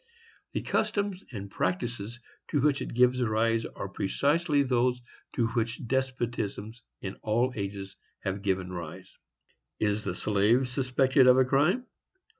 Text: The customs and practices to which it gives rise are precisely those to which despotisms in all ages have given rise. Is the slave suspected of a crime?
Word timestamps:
The 0.53 0.63
customs 0.63 1.23
and 1.31 1.51
practices 1.51 2.19
to 2.47 2.59
which 2.59 2.81
it 2.81 2.95
gives 2.95 3.21
rise 3.21 3.65
are 3.65 3.87
precisely 3.87 4.63
those 4.63 4.99
to 5.35 5.49
which 5.49 5.87
despotisms 5.87 6.81
in 7.01 7.17
all 7.21 7.53
ages 7.55 7.97
have 8.23 8.41
given 8.41 8.71
rise. 8.73 9.15
Is 9.79 10.03
the 10.03 10.15
slave 10.15 10.69
suspected 10.69 11.27
of 11.27 11.37
a 11.37 11.45
crime? 11.45 11.85